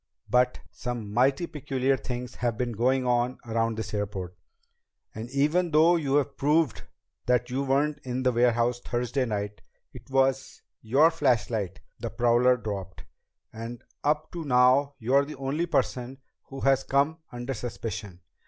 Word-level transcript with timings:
But 0.27 0.61
some 0.71 1.13
mighty 1.13 1.45
peculiar 1.45 1.95
things 1.95 2.33
have 2.37 2.57
been 2.57 2.71
going 2.71 3.05
on 3.05 3.37
around 3.45 3.77
this 3.77 3.93
airport. 3.93 4.35
And 5.13 5.29
even 5.29 5.69
though 5.69 5.95
you 5.95 6.23
proved 6.23 6.81
that 7.27 7.51
you 7.51 7.61
weren't 7.61 7.99
in 8.03 8.23
the 8.23 8.31
warehouse 8.31 8.79
Thursday 8.79 9.25
night, 9.25 9.61
it 9.93 10.09
was 10.09 10.63
your 10.81 11.11
flashlight 11.11 11.81
the 11.99 12.09
prowler 12.09 12.57
dropped, 12.57 13.03
and 13.53 13.83
up 14.03 14.31
to 14.31 14.43
now 14.43 14.95
you're 14.97 15.23
the 15.23 15.35
only 15.37 15.67
person 15.67 16.17
who 16.45 16.61
has 16.61 16.83
come 16.83 17.19
under 17.31 17.53
suspicion. 17.53 18.21